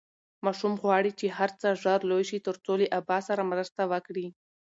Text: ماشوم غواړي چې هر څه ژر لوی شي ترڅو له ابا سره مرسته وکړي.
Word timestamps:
ماشوم 0.45 0.73
غواړي 0.83 1.11
چې 1.19 1.27
هر 1.37 1.49
څه 1.59 1.67
ژر 1.81 1.99
لوی 2.11 2.23
شي 2.29 2.37
ترڅو 2.47 2.71
له 2.81 2.87
ابا 2.99 3.17
سره 3.27 3.49
مرسته 3.51 3.81
وکړي. 3.91 4.25